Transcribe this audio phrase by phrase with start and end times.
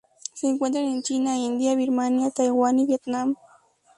[0.33, 3.35] Se encuentran en China, India, Birmania, Taiwán y Vietnam.